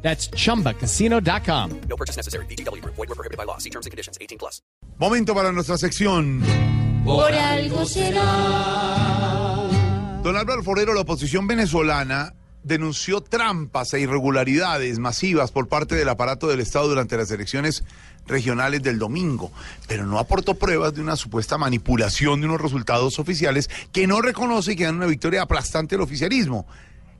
[0.00, 1.80] That's chumbacasino.com.
[1.88, 2.46] No purchase necessary.
[2.46, 2.82] BGW.
[2.84, 3.58] Void were prohibited by law.
[3.58, 4.16] See terms and conditions.
[4.20, 4.62] 18 plus.
[4.98, 6.42] Momento para nuestra sección.
[7.04, 8.24] Por algo será.
[10.22, 16.48] Don Álvaro Forero, la oposición venezolana denunció trampas e irregularidades masivas por parte del aparato
[16.48, 17.84] del Estado durante las elecciones
[18.26, 19.50] regionales del domingo,
[19.86, 24.72] pero no aportó pruebas de una supuesta manipulación de unos resultados oficiales que no reconoce
[24.72, 26.66] y que dan una victoria aplastante al oficialismo.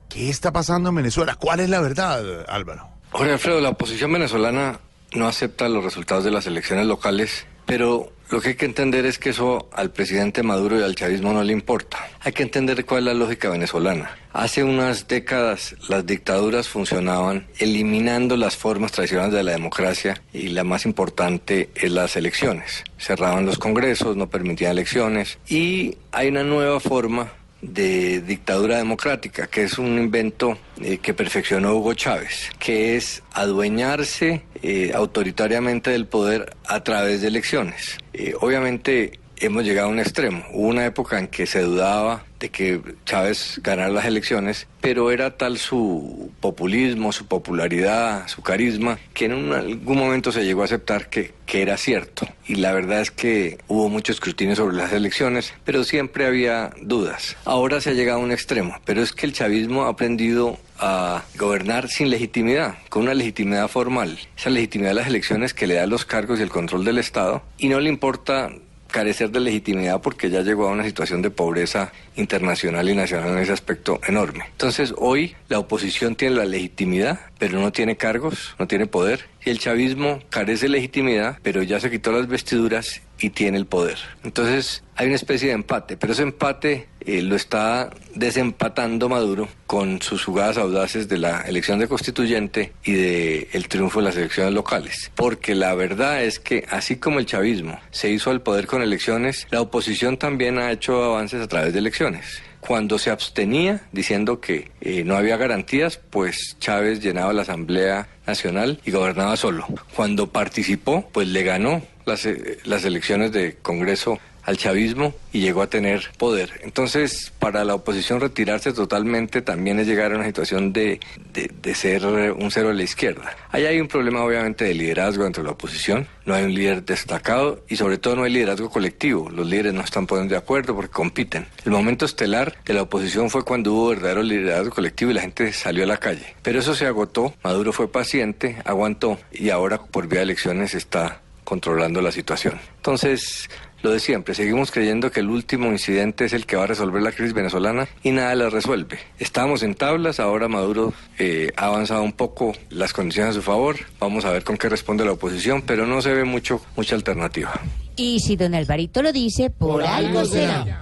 [0.09, 1.35] ¿Qué está pasando en Venezuela?
[1.35, 2.89] ¿Cuál es la verdad, Álvaro?
[3.11, 4.79] Jorge Alfredo, la oposición venezolana
[5.13, 9.17] no acepta los resultados de las elecciones locales, pero lo que hay que entender es
[9.17, 11.97] que eso al presidente Maduro y al chavismo no le importa.
[12.21, 14.15] Hay que entender cuál es la lógica venezolana.
[14.33, 20.63] Hace unas décadas las dictaduras funcionaban eliminando las formas tradicionales de la democracia y la
[20.63, 22.83] más importante es las elecciones.
[22.99, 29.63] Cerraban los congresos, no permitían elecciones y hay una nueva forma de dictadura democrática, que
[29.63, 36.55] es un invento eh, que perfeccionó Hugo Chávez, que es adueñarse eh, autoritariamente del poder
[36.67, 37.97] a través de elecciones.
[38.13, 40.43] Eh, obviamente hemos llegado a un extremo.
[40.53, 45.35] Hubo una época en que se dudaba de que Chávez ganara las elecciones, pero era
[45.35, 50.65] tal su populismo, su popularidad, su carisma, que en un- algún momento se llegó a
[50.65, 52.25] aceptar que, que era cierto.
[52.47, 57.35] Y la verdad es que hubo mucho escrutinio sobre las elecciones, pero siempre había dudas.
[57.43, 61.23] Ahora se ha llegado a un extremo, pero es que el chavismo ha aprendido a
[61.37, 64.17] gobernar sin legitimidad, con una legitimidad formal.
[64.37, 67.41] Esa legitimidad de las elecciones que le da los cargos y el control del Estado,
[67.57, 68.49] y no le importa
[68.89, 73.39] carecer de legitimidad porque ya llegó a una situación de pobreza internacional y nacional en
[73.39, 74.45] ese aspecto enorme.
[74.51, 79.49] Entonces hoy la oposición tiene la legitimidad, pero no tiene cargos, no tiene poder, y
[79.49, 83.97] el chavismo carece de legitimidad, pero ya se quitó las vestiduras y tiene el poder.
[84.23, 90.01] Entonces hay una especie de empate, pero ese empate eh, lo está desempatando Maduro con
[90.01, 94.53] sus jugadas audaces de la elección de constituyente y de el triunfo de las elecciones
[94.53, 95.11] locales.
[95.15, 99.47] Porque la verdad es que así como el chavismo se hizo al poder con elecciones,
[99.51, 102.41] la oposición también ha hecho avances a través de elecciones.
[102.59, 108.79] Cuando se abstenía diciendo que eh, no había garantías, pues Chávez llenaba la Asamblea Nacional
[108.85, 109.65] y gobernaba solo.
[109.95, 115.61] Cuando participó, pues le ganó las, eh, las elecciones de Congreso al chavismo y llegó
[115.61, 116.61] a tener poder.
[116.63, 120.99] Entonces, para la oposición retirarse totalmente también es llegar a una situación de,
[121.33, 123.35] de, de ser un cero a la izquierda.
[123.51, 127.63] Ahí hay un problema obviamente de liderazgo entre la oposición, no hay un líder destacado
[127.69, 129.29] y sobre todo no hay liderazgo colectivo.
[129.29, 131.45] Los líderes no están poniendo de acuerdo porque compiten.
[131.63, 135.53] El momento estelar de la oposición fue cuando hubo verdadero liderazgo colectivo y la gente
[135.53, 136.35] salió a la calle.
[136.41, 141.21] Pero eso se agotó, Maduro fue paciente, aguantó y ahora por vía de elecciones está
[141.43, 142.59] controlando la situación.
[142.77, 143.49] Entonces,
[143.81, 147.01] lo de siempre, seguimos creyendo que el último incidente es el que va a resolver
[147.01, 148.99] la crisis venezolana y nada la resuelve.
[149.19, 153.77] Estábamos en tablas, ahora Maduro eh, ha avanzado un poco las condiciones a su favor,
[153.99, 157.59] vamos a ver con qué responde la oposición, pero no se ve mucho, mucha alternativa.
[157.95, 160.79] Y si don Alvarito lo dice, por, algo será.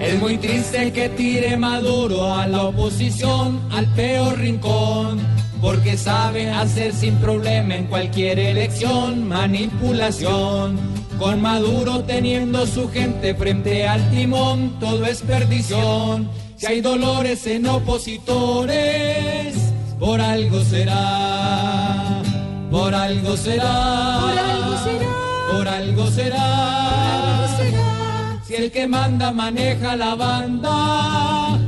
[0.00, 5.20] Es muy triste que tire Maduro a la oposición al peor rincón,
[5.60, 10.78] porque sabe hacer sin problema en cualquier elección manipulación.
[11.18, 16.28] Con Maduro teniendo su gente frente al timón, todo es perdición.
[16.56, 19.54] Si hay dolores en opositores,
[19.98, 22.22] por algo será,
[22.70, 25.08] por algo será, Por algo será.
[25.50, 27.46] por algo será.
[27.50, 28.40] Por algo será.
[28.46, 31.58] Si el que manda maneja la banda,